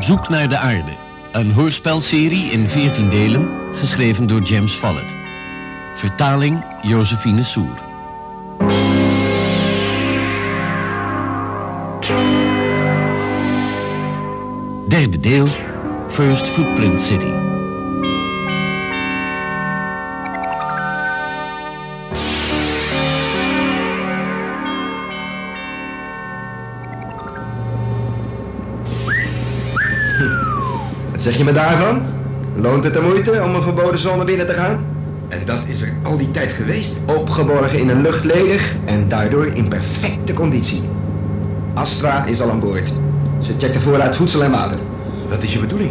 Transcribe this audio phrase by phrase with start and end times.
[0.00, 0.92] Op zoek naar de aarde.
[1.32, 5.14] Een hoorspelserie in 14 delen, geschreven door James Follett.
[5.94, 7.78] Vertaling Josephine Soer.
[14.88, 15.48] Derde deel,
[16.08, 17.49] First Footprint City.
[31.20, 32.02] Wat zeg je me daarvan?
[32.56, 34.84] Loont het de moeite om een verboden zone binnen te gaan?
[35.28, 37.00] En dat is er al die tijd geweest?
[37.06, 40.82] Opgeborgen in een luchtledig en daardoor in perfecte conditie.
[41.74, 42.92] Astra is al aan boord.
[43.38, 44.78] Ze checkt de voorraad voedsel en water.
[45.28, 45.90] Dat is je bedoeling.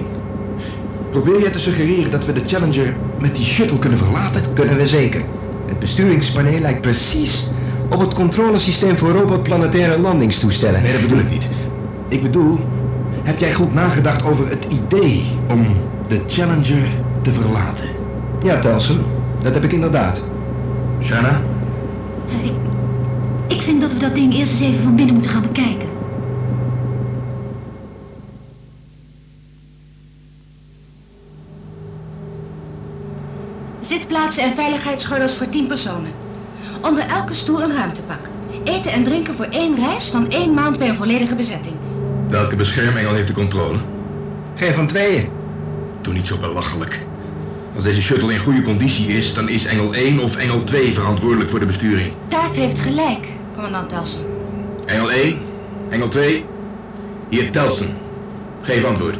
[1.09, 4.53] Probeer je te suggereren dat we de Challenger met die shuttle kunnen verlaten?
[4.53, 5.23] Kunnen we zeker.
[5.65, 7.49] Het besturingspaneel lijkt precies
[7.89, 10.81] op het controlesysteem voor robotplanetaire landingstoestellen.
[10.81, 11.47] Nee, dat bedoel ik niet.
[12.07, 12.59] Ik bedoel,
[13.29, 15.65] heb jij goed nagedacht over het idee om
[16.07, 16.87] de Challenger
[17.21, 17.89] te verlaten?
[18.43, 19.03] Ja, Telsen,
[19.41, 20.27] dat heb ik inderdaad.
[21.01, 21.41] Shanna?
[22.43, 22.51] Ik,
[23.47, 25.87] ik vind dat we dat ding eerst eens even van binnen moeten gaan bekijken.
[33.79, 36.11] Zitplaatsen en veiligheidsgordels voor 10 personen.
[36.81, 38.29] Onder elke stoel een ruimtepak.
[38.63, 41.88] Eten en drinken voor één reis van één maand bij een volledige bezetting.
[42.29, 43.77] Welke beschermengel heeft de controle?
[44.55, 45.29] Geen van tweeën.
[46.01, 46.99] Doe niet zo belachelijk.
[47.75, 51.49] Als deze shuttle in goede conditie is, dan is engel 1 of engel 2 verantwoordelijk
[51.49, 52.11] voor de besturing.
[52.27, 54.25] Tarf heeft gelijk, commandant Telsen.
[54.85, 55.37] Engel 1,
[55.89, 56.45] engel 2,
[57.29, 57.93] hier Telsen.
[58.61, 59.17] Geef antwoord.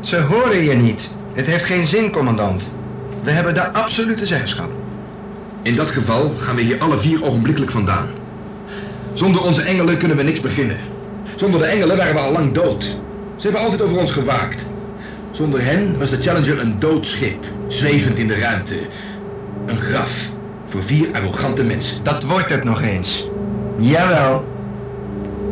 [0.00, 1.14] Ze horen je niet.
[1.32, 2.76] Het heeft geen zin, commandant.
[3.22, 4.70] We hebben de absolute zeggenschap.
[5.62, 8.06] In dat geval gaan we hier alle vier ogenblikkelijk vandaan.
[9.14, 10.87] Zonder onze engelen kunnen we niks beginnen.
[11.38, 12.82] Zonder de engelen waren we al lang dood.
[13.36, 14.64] Ze hebben altijd over ons gewaakt.
[15.30, 18.74] Zonder hen was de Challenger een dood schip, zwevend in de ruimte.
[19.66, 20.32] Een graf
[20.66, 22.04] voor vier arrogante mensen.
[22.04, 23.28] Dat wordt het nog eens.
[23.76, 24.44] Jawel.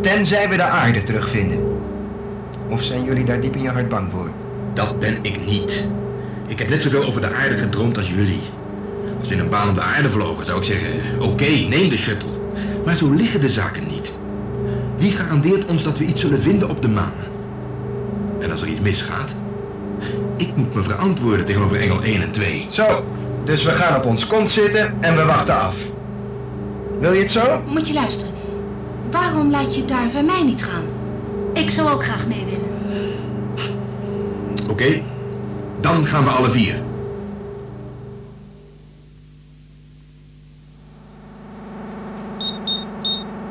[0.00, 1.58] Tenzij we de aarde terugvinden.
[2.68, 4.30] Of zijn jullie daar diep in je hart bang voor?
[4.74, 5.88] Dat ben ik niet.
[6.46, 8.42] Ik heb net zoveel over de aarde gedroomd als jullie.
[9.18, 11.96] Als we in een baan om de aarde vlogen, zou ik zeggen: oké, neem de
[11.96, 12.30] shuttle.
[12.84, 13.95] Maar zo liggen de zaken niet.
[14.96, 17.12] Wie garandeert ons dat we iets zullen vinden op de maan?
[18.40, 19.34] En als er iets misgaat?
[20.36, 22.66] Ik moet me verantwoorden tegenover engel 1 en 2.
[22.70, 23.04] Zo,
[23.44, 25.76] dus we gaan op ons kont zitten en we wachten af.
[27.00, 27.62] Wil je het zo?
[27.66, 28.34] Moet je luisteren.
[29.10, 30.84] Waarom laat je Darf en mij niet gaan?
[31.54, 32.74] Ik zou ook graag mee willen.
[34.70, 35.02] Oké,
[35.80, 36.84] dan gaan we alle vier.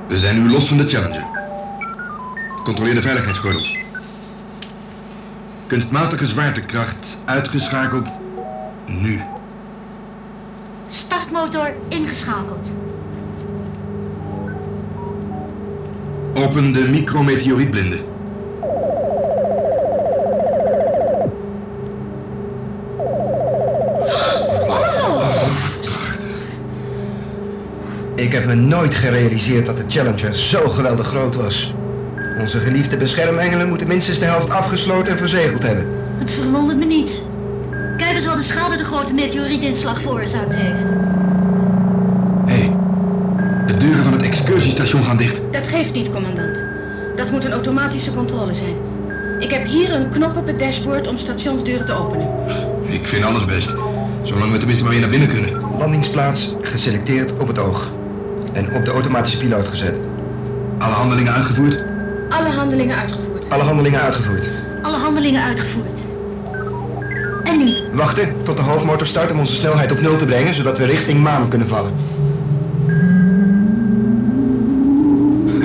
[0.07, 1.34] We zijn nu los van de Challenger.
[2.65, 3.77] Controleer de veiligheidsgordels.
[5.67, 8.09] Kunstmatige zwaartekracht uitgeschakeld
[8.85, 9.21] nu.
[10.87, 12.71] Startmotor ingeschakeld.
[16.33, 17.99] Open de micrometeorietblinden.
[28.15, 31.75] Ik heb me nooit gerealiseerd dat de Challenger zo geweldig groot was.
[32.39, 35.85] Onze geliefde beschermengelen moeten minstens de helft afgesloten en verzegeld hebben.
[36.19, 37.27] Het verwondert me niet.
[37.97, 40.83] Kijk eens wat de schade de grote meteorietinslag veroorzaakt heeft.
[42.45, 42.71] Hé, hey,
[43.67, 45.53] de deuren van het excursiestation gaan dicht.
[45.53, 46.61] Dat geeft niet, commandant.
[47.15, 48.75] Dat moet een automatische controle zijn.
[49.39, 52.29] Ik heb hier een knop op het dashboard om stationsdeuren te openen.
[52.87, 53.75] Ik vind alles best.
[54.23, 55.77] Zolang we tenminste maar weer naar binnen kunnen.
[55.77, 57.91] Landingsplaats geselecteerd op het oog.
[58.53, 59.99] En op de automatische piloot gezet.
[60.77, 61.94] Alle handelingen uitgevoerd?
[62.39, 63.49] Alle handelingen uitgevoerd.
[63.49, 64.47] Alle handelingen uitgevoerd.
[64.81, 65.99] Alle handelingen uitgevoerd.
[67.43, 67.73] En nu?
[67.93, 71.19] Wachten tot de hoofdmotor start om onze snelheid op nul te brengen, zodat we richting
[71.19, 71.93] maan kunnen vallen.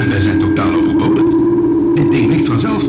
[0.08, 1.24] Wij zijn totaal overbodig.
[1.94, 2.82] Dit ding ligt vanzelf.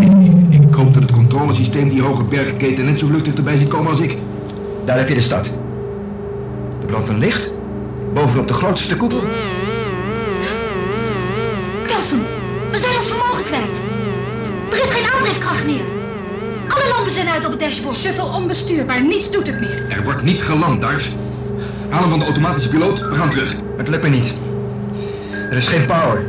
[0.00, 0.12] Ik,
[0.50, 4.00] ik hoop dat het controlesysteem die hoge bergketen net zo vluchtig erbij ziet komen als
[4.00, 4.18] ik.
[4.84, 5.58] Daar heb je de stad.
[6.80, 7.54] Er brandt een licht.
[8.12, 9.20] Bovenop de grootste koepel.
[12.74, 13.80] We zijn ons vermogen kwijt.
[14.70, 15.84] Er is geen aandrijfkracht meer.
[16.68, 17.96] Alle lampen zijn uit op het dashboard.
[17.96, 19.90] Shuttle onbestuurbaar, niets doet het meer.
[19.90, 21.14] Er wordt niet geland, Darf.
[21.88, 23.54] Haal hem van de automatische piloot, we gaan terug.
[23.76, 24.34] Het lukt me niet.
[25.50, 26.24] Er is geen power.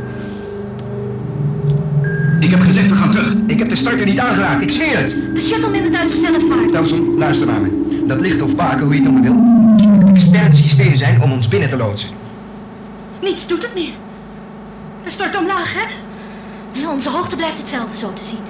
[2.40, 3.34] Ik heb gezegd, we gaan terug.
[3.46, 5.16] Ik heb de starter niet aangeraakt, ik zweer het.
[5.34, 6.68] De shuttle mindert uit zichzelf vaart.
[6.68, 8.04] Telson, luister naar me.
[8.06, 11.32] Dat licht of baken, hoe je het noemen wil, moet een extern systeem zijn om
[11.32, 12.10] ons binnen te loodsen.
[13.22, 13.92] Niets doet het meer.
[15.02, 16.05] We storten omlaag, hè?
[16.84, 18.44] Onze hoogte blijft hetzelfde zo te zien.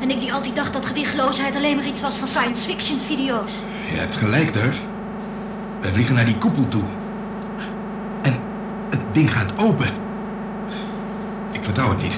[0.00, 3.62] En ik die altijd dacht dat gewichtloosheid alleen maar iets was van science fiction video's.
[3.90, 4.80] Je hebt gelijk, Durf.
[5.80, 6.82] Wij vliegen naar die koepel toe.
[8.22, 8.40] En
[8.90, 9.92] het ding gaat open.
[11.52, 12.16] Ik vertrouw het niet.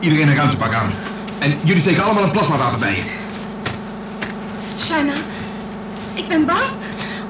[0.00, 0.90] Iedereen een ruimtepak aan.
[1.38, 3.04] En jullie steken allemaal een plasmawapen bij je.
[4.78, 5.14] Shaina,
[6.14, 6.70] ik ben bang.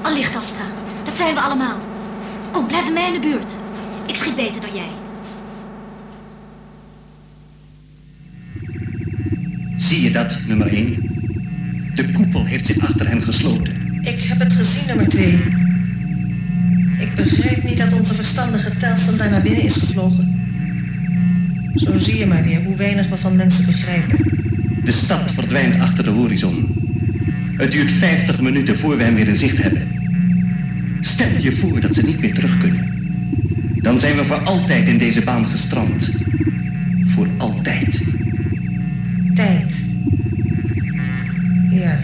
[0.01, 0.65] Allicht, Astra.
[1.03, 1.77] Dat zijn we allemaal.
[2.51, 3.55] Kom, blijf bij mij in de buurt.
[4.05, 4.91] Ik schiet beter dan jij.
[9.77, 10.95] Zie je dat, nummer 1?
[11.95, 13.73] De koepel heeft zich achter hen gesloten.
[14.01, 15.33] Ik heb het gezien, nummer twee.
[16.99, 20.35] Ik begrijp niet dat onze verstandige Telston daar naar binnen is gevlogen.
[21.75, 24.17] Zo zie je maar weer hoe weinig we van mensen begrijpen.
[24.83, 26.65] De stad verdwijnt achter de horizon.
[27.57, 29.87] Het duurt 50 minuten voor we hem weer in zicht hebben.
[31.01, 32.95] Stel je voor dat ze niet meer terug kunnen.
[33.81, 36.09] Dan zijn we voor altijd in deze baan gestrand.
[37.03, 38.01] Voor altijd.
[39.37, 39.99] Tijd.
[41.69, 41.99] Ja.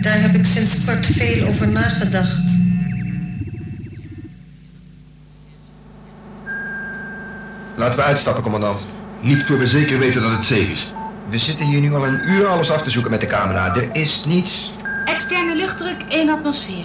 [0.00, 2.42] Daar heb ik sinds kort veel over nagedacht.
[7.76, 8.86] Laten we uitstappen, commandant.
[9.20, 10.92] Niet voor we zeker weten dat het safe is.
[11.28, 13.74] We zitten hier nu al een uur alles af te zoeken met de camera.
[13.74, 14.74] Er is niets.
[15.04, 16.84] Externe luchtdruk 1 atmosfeer.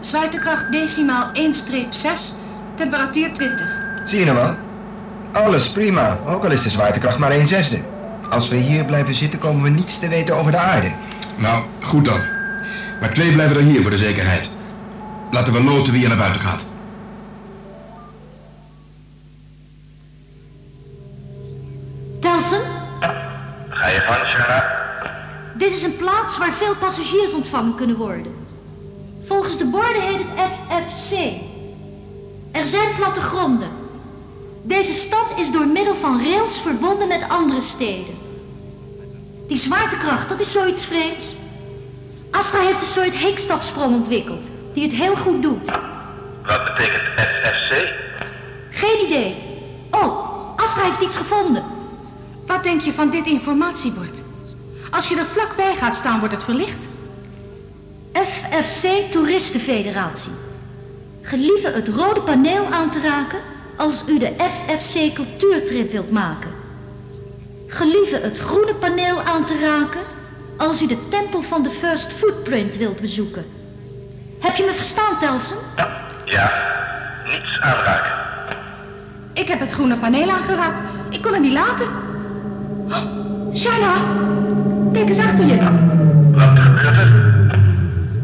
[0.00, 1.38] Zwaartekracht decimaal 1-6.
[2.74, 3.78] Temperatuur 20.
[4.04, 4.54] Zie je nou wel?
[5.32, 7.94] Alles prima, ook al is de zwaartekracht maar 1 zesde.
[8.30, 10.92] Als we hier blijven zitten, komen we niets te weten over de aarde.
[11.36, 12.20] Nou, goed dan.
[13.00, 14.48] Maar twee blijven er hier voor de zekerheid.
[15.30, 16.62] Laten we loten wie er naar buiten gaat.
[22.20, 22.60] Telsen,
[23.68, 24.62] Ga je gang, Sarah?
[25.54, 28.32] dit is een plaats waar veel passagiers ontvangen kunnen worden.
[29.24, 31.12] Volgens de borden heet het FFC.
[32.52, 33.68] Er zijn plattegronden.
[34.66, 38.14] Deze stad is door middel van rails verbonden met andere steden.
[39.46, 41.36] Die zwaartekracht, dat is zoiets vreemds.
[42.30, 45.70] Astra heeft een soort hikstapsprong ontwikkeld, die het heel goed doet.
[46.46, 47.92] Wat betekent FFC?
[48.70, 49.34] Geen idee.
[49.90, 51.64] Oh, Astra heeft iets gevonden.
[52.46, 54.22] Wat denk je van dit informatiebord?
[54.90, 56.88] Als je er vlakbij gaat staan, wordt het verlicht.
[58.12, 60.32] FFC Toeristenfederatie.
[61.22, 63.40] Gelieve het rode paneel aan te raken
[63.76, 66.50] als u de FFC cultuurtrip wilt maken.
[67.66, 70.00] Gelieve het groene paneel aan te raken
[70.56, 73.44] als u de tempel van de First Footprint wilt bezoeken.
[74.40, 75.56] Heb je me verstaan, Telsen?
[76.24, 76.52] Ja,
[77.26, 78.12] niets aanraken.
[79.32, 80.80] Ik heb het groene paneel aangeraakt.
[81.10, 81.86] Ik kon het niet laten.
[82.88, 83.02] Oh,
[84.92, 85.56] kijk eens achter je.
[86.32, 87.24] Wat gebeurt er?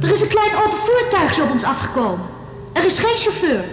[0.03, 2.27] Er is een klein open voertuigje op ons afgekomen.
[2.73, 3.65] Er is geen chauffeur.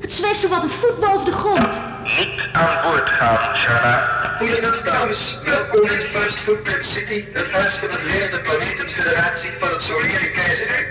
[0.00, 1.80] Het zweeft zowat een voet boven de grond.
[2.02, 4.24] Niet aan boord gaan, Sharna.
[4.38, 9.82] Goedendag dames, welkom in First Footprint City, het huis van de Verenigde Planetenfederatie van het
[9.82, 10.88] Solaire Keizerrijk.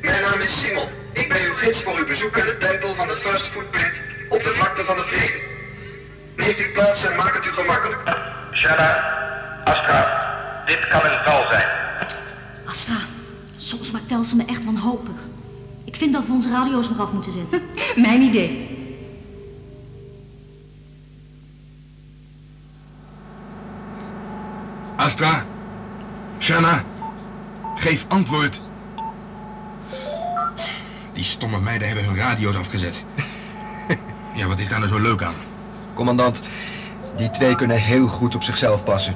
[0.00, 3.06] Mijn naam is Simon, ik ben uw gids voor uw bezoek aan de tempel van
[3.06, 5.40] de First Footprint op de vlakte van de vrede.
[6.36, 8.02] Neemt u plaats en maak het u gemakkelijk.
[8.52, 8.90] Sharna,
[9.64, 10.00] Astra,
[10.66, 11.68] dit kan een val zijn.
[12.64, 12.98] Astra,
[13.56, 15.16] soms maakt Telsen me echt wanhopig.
[15.88, 17.62] Ik vind dat we onze radio's nog af moeten zetten.
[18.06, 18.68] Mijn idee.
[24.96, 25.46] Astra?
[26.38, 26.84] Shanna?
[27.76, 28.60] Geef antwoord.
[31.12, 33.04] Die stomme meiden hebben hun radio's afgezet.
[34.34, 35.34] Ja, wat is daar nou zo leuk aan?
[35.94, 36.42] Commandant,
[37.16, 39.14] die twee kunnen heel goed op zichzelf passen.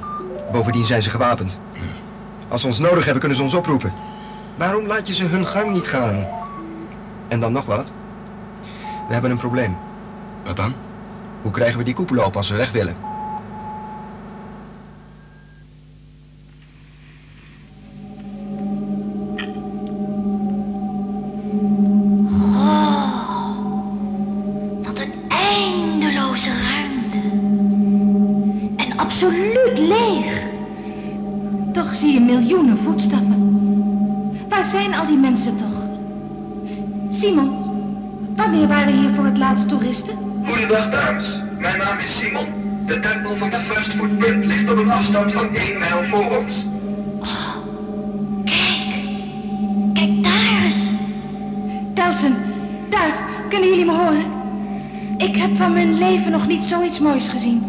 [0.51, 1.59] Bovendien zijn ze gewapend.
[2.47, 3.93] Als ze ons nodig hebben, kunnen ze ons oproepen.
[4.55, 6.41] Waarom laat je ze hun gang niet gaan?
[7.33, 7.93] En dan nog wat.
[9.07, 9.77] We hebben een probleem.
[10.45, 10.73] Wat dan?
[11.41, 12.95] Hoe krijgen we die koepel open als we weg willen?
[24.83, 27.21] Wat een eindeloze ruimte.
[28.75, 30.43] En absoluut leeg.
[31.71, 33.41] Toch zie je miljoenen voetstappen.
[34.49, 35.72] Waar zijn al die mensen toch?
[37.23, 37.51] Simon,
[38.35, 40.15] wanneer waren hier voor het laatst toeristen?
[40.45, 42.45] Goedendag dames, mijn naam is Simon.
[42.85, 46.65] De tempel van de First Footprint ligt op een afstand van 1 mijl voor ons.
[48.43, 48.95] Kijk.
[49.93, 50.89] Kijk daar eens.
[51.93, 52.35] Telsen,
[52.89, 53.15] Duif,
[53.49, 54.25] kunnen jullie me horen?
[55.17, 57.63] Ik heb van mijn leven nog niet zoiets moois gezien.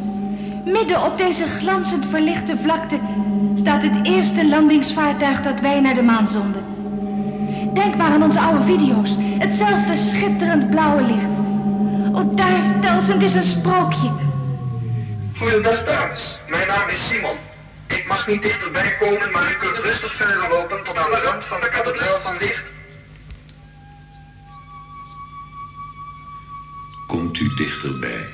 [0.65, 2.99] Midden op deze glanzend verlichte vlakte
[3.55, 6.65] staat het eerste landingsvaartuig dat wij naar de maan zonden.
[7.75, 9.17] Denk maar aan onze oude video's.
[9.39, 11.37] Hetzelfde schitterend blauwe licht.
[12.13, 14.11] Oh, Duif, Telsen, het is een sprookje.
[15.37, 16.39] Goedendag, dames.
[16.49, 17.37] Mijn naam is Simon.
[17.87, 21.45] Ik mag niet dichterbij komen, maar u kunt rustig verder lopen tot aan de rand
[21.45, 22.73] van de kathedraal van licht.
[27.07, 28.27] Komt u dichterbij.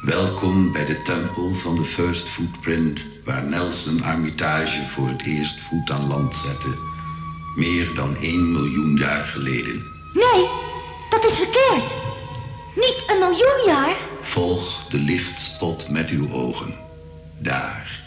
[0.00, 5.90] Welkom bij de tempel van de First Footprint, waar Nelson Armitage voor het eerst voet
[5.90, 6.95] aan land zette.
[7.56, 9.84] Meer dan 1 miljoen jaar geleden.
[10.14, 10.48] Nee,
[11.10, 11.94] dat is verkeerd.
[12.74, 13.96] Niet een miljoen jaar.
[14.20, 16.74] Volg de lichtspot met uw ogen.
[17.38, 18.00] Daar.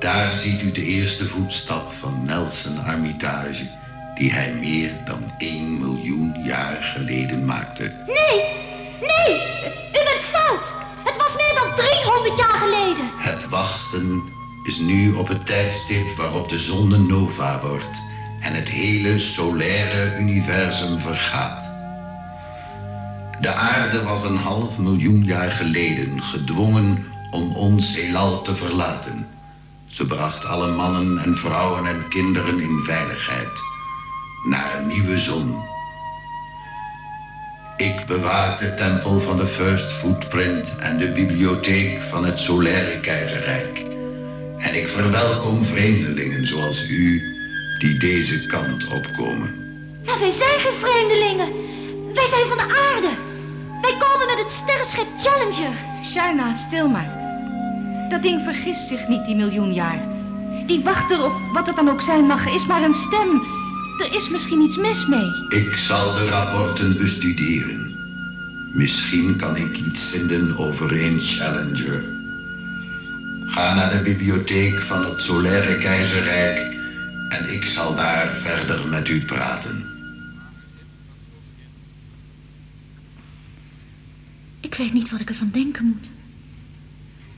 [0.00, 3.70] Daar ziet u de eerste voetstap van Nelson Armitage,
[4.14, 7.82] die hij meer dan 1 miljoen jaar geleden maakte.
[8.06, 8.44] Nee,
[9.00, 9.42] nee,
[9.90, 10.74] u bent fout.
[11.04, 13.10] Het was meer dan 300 jaar geleden.
[13.16, 14.22] Het wachten
[14.62, 18.08] is nu op het tijdstip waarop de zon een nova wordt
[18.40, 21.68] en het hele solaire universum vergaat.
[23.40, 29.26] De aarde was een half miljoen jaar geleden gedwongen om ons heelal te verlaten.
[29.86, 33.62] Ze bracht alle mannen en vrouwen en kinderen in veiligheid
[34.44, 35.62] naar een nieuwe zon.
[37.76, 43.82] Ik bewaar de tempel van de First Footprint en de bibliotheek van het Solaire Keizerrijk.
[44.58, 47.22] En ik verwelkom vreemdelingen zoals u
[47.80, 49.54] die deze kant opkomen.
[50.04, 51.48] Maar wij zijn geen vreemdelingen.
[52.14, 53.10] Wij zijn van de aarde.
[53.80, 55.76] Wij komen met het sterrenschip Challenger.
[56.04, 57.18] Sharna, stil maar.
[58.08, 59.98] Dat ding vergist zich niet, die miljoen jaar.
[60.66, 63.42] Die wachter, of wat het dan ook zijn mag, is maar een stem.
[63.98, 65.28] Er is misschien iets mis mee.
[65.48, 67.94] Ik zal de rapporten bestuderen.
[68.72, 72.04] Misschien kan ik iets vinden over een Challenger.
[73.46, 76.79] Ga naar de bibliotheek van het Solaire Keizerrijk
[77.30, 79.88] en ik zal daar verder met u praten.
[84.60, 86.06] Ik weet niet wat ik ervan denken moet.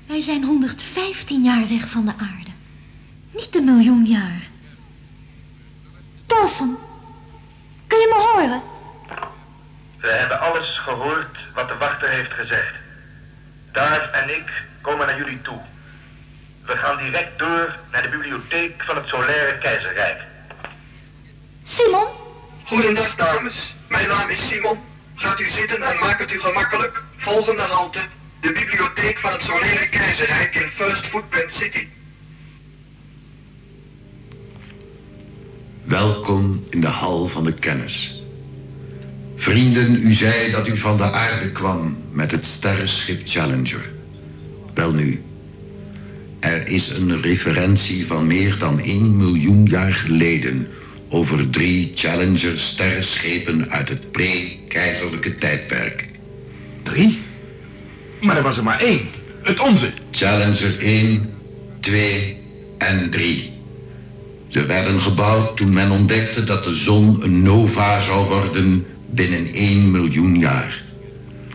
[0.06, 2.50] Wij zijn 115 jaar weg van de aarde.
[3.30, 4.48] Niet een miljoen jaar.
[6.26, 6.76] Dawson,
[7.86, 8.62] kun je me horen?
[10.00, 12.74] We hebben alles gehoord wat de wachter heeft gezegd.
[13.72, 15.60] Darf en ik komen naar jullie toe.
[16.66, 20.20] We gaan direct door naar de bibliotheek van het Solaire Keizerrijk.
[21.62, 22.06] Simon?
[22.64, 23.74] Goedendag, dames.
[23.88, 24.78] Mijn naam is Simon.
[25.14, 27.02] Gaat u zitten en maak het u gemakkelijk.
[27.16, 27.98] Volgende halte,
[28.40, 31.86] de bibliotheek van het Solaire Keizerrijk in First Footprint City.
[35.84, 38.22] Welkom in de hal van de kennis.
[39.36, 43.90] Vrienden, u zei dat u van de aarde kwam met het sterrenschip Challenger.
[44.74, 45.22] Welnu,
[46.42, 50.68] er is een referentie van meer dan 1 miljoen jaar geleden
[51.08, 56.08] over drie Challenger sterrenschepen uit het pre-keizerlijke tijdperk.
[56.82, 57.18] Drie?
[58.20, 59.00] Maar er was er maar één.
[59.42, 59.90] Het onze.
[60.10, 61.34] Challenger 1,
[61.80, 62.36] 2
[62.78, 63.52] en 3.
[64.46, 69.90] Ze werden gebouwd toen men ontdekte dat de zon een nova zou worden binnen 1
[69.90, 70.82] miljoen jaar.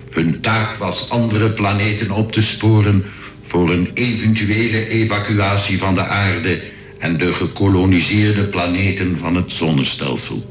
[0.10, 3.06] Hun taak was andere planeten op te sporen
[3.48, 6.60] voor een eventuele evacuatie van de aarde
[7.00, 10.46] en de gekoloniseerde planeten van het zonnestelsel.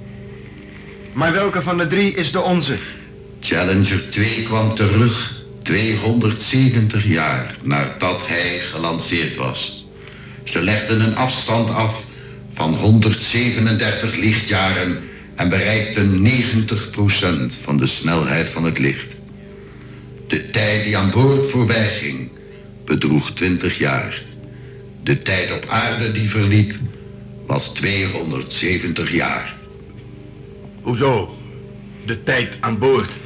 [1.13, 2.77] Maar welke van de drie is de onze?
[3.41, 9.87] Challenger 2 kwam terug 270 jaar nadat hij gelanceerd was.
[10.45, 12.05] Ze legden een afstand af
[12.49, 14.99] van 137 lichtjaren
[15.35, 16.31] en bereikten 90%
[17.61, 19.17] van de snelheid van het licht.
[20.27, 22.31] De tijd die aan boord voorbij ging,
[22.87, 24.23] bedroeg 20 jaar.
[25.03, 26.75] De tijd op aarde die verliep,
[27.47, 29.55] was 270 jaar.
[30.81, 31.37] Hoezo?
[32.05, 33.17] De tijd aan boord.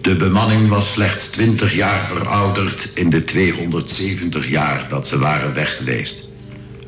[0.00, 5.76] De bemanning was slechts 20 jaar verouderd in de 270 jaar dat ze waren weg
[5.76, 6.30] geweest.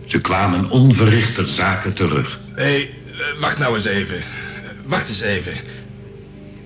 [0.04, 2.40] Ze kwamen onverrichter zaken terug.
[2.54, 2.94] Hé, hey,
[3.40, 4.23] wacht nou eens even.
[4.85, 5.52] Wacht eens even.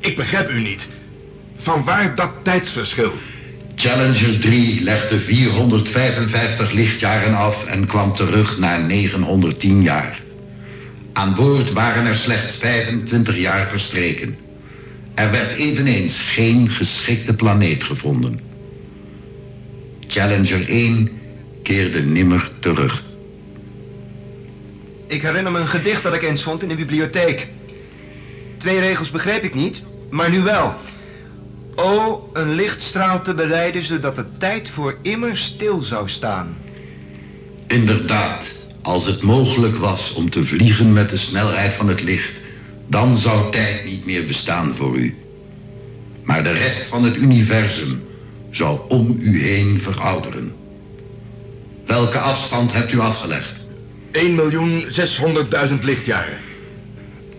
[0.00, 0.88] Ik begrijp u niet.
[1.57, 3.12] Van waar dat tijdsverschil?
[3.81, 10.23] Challenger 3 legde 455 lichtjaren af en kwam terug naar 910 jaar.
[11.13, 14.37] Aan boord waren er slechts 25 jaar verstreken.
[15.15, 18.41] Er werd eveneens geen geschikte planeet gevonden.
[20.07, 21.11] Challenger 1
[21.63, 23.03] keerde nimmer terug.
[25.07, 27.49] Ik herinner me een gedicht dat ik eens vond in de bibliotheek.
[28.59, 30.75] Twee regels begreep ik niet, maar nu wel.
[31.83, 36.57] O, een lichtstraal te bereiden zodat de tijd voor immer stil zou staan.
[37.67, 42.41] Inderdaad, als het mogelijk was om te vliegen met de snelheid van het licht,
[42.87, 45.15] dan zou tijd niet meer bestaan voor u.
[46.23, 48.03] Maar de rest van het universum
[48.51, 50.53] zou om u heen verouderen.
[51.87, 53.61] Welke afstand hebt u afgelegd?
[54.13, 56.39] 1.600.000 lichtjaren.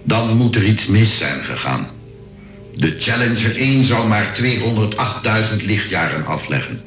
[0.03, 2.00] Dan moet er iets mis zijn gegaan.
[2.75, 4.39] De Challenger 1 zou maar
[5.59, 6.81] 208.000 lichtjaren afleggen.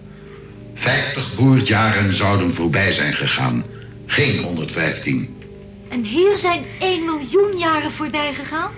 [0.75, 3.65] 50 boertjaren zouden voorbij zijn gegaan.
[4.07, 5.37] Geen 115.
[5.89, 8.71] En hier zijn 1 miljoen jaren voorbij gegaan?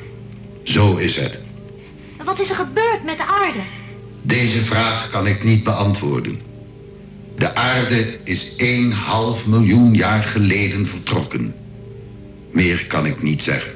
[0.62, 1.38] Zo is het.
[2.18, 3.58] En wat is er gebeurd met de aarde?
[4.22, 6.40] Deze vraag kan ik niet beantwoorden.
[7.38, 11.54] De aarde is 1,5 miljoen jaar geleden vertrokken.
[12.50, 13.72] Meer kan ik niet zeggen.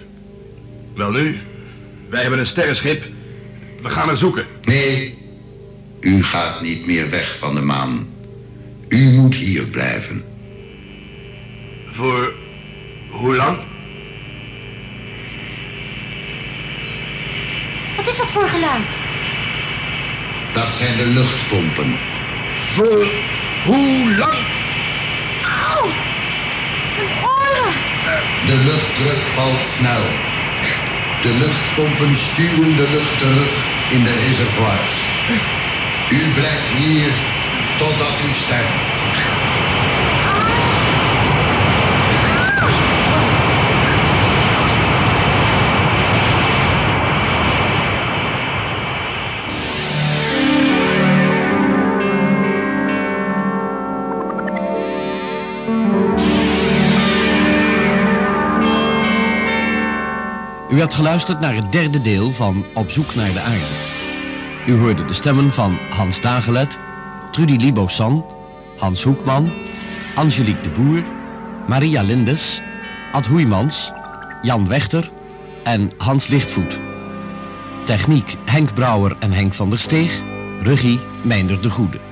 [0.94, 1.38] Wel nu,
[2.08, 3.04] wij hebben een sterrenschip.
[3.82, 4.46] We gaan het zoeken.
[4.64, 5.18] Nee,
[6.00, 8.08] u gaat niet meer weg van de maan.
[8.88, 10.24] U moet hier blijven.
[11.86, 12.32] Voor
[13.08, 13.58] hoe lang?
[17.96, 19.02] Wat is dat voor geluid?
[20.52, 21.98] Dat zijn de luchtpompen.
[22.54, 23.06] Voor
[23.64, 24.46] hoe lang?
[25.42, 25.90] Auw!
[26.96, 27.74] Mijn oren!
[28.46, 30.29] De luchtdruk valt snel.
[31.20, 35.20] De luchtpompen stuwen de lucht terug in de reservoirs.
[36.08, 37.12] U blijft hier
[37.76, 38.99] totdat u sterft.
[60.80, 63.66] U hebt geluisterd naar het derde deel van Op zoek naar de aarde.
[64.66, 66.78] U hoorde de stemmen van Hans Dagelet,
[67.30, 68.24] Trudy Libosan,
[68.78, 69.52] Hans Hoekman,
[70.14, 71.02] Angelique de Boer,
[71.66, 72.60] Maria Lindes,
[73.12, 73.92] Ad Hoeimans,
[74.42, 75.10] Jan Wechter
[75.62, 76.80] en Hans Lichtvoet.
[77.84, 80.20] Techniek Henk Brouwer en Henk van der Steeg,
[80.62, 82.09] regie Meinder de Goede.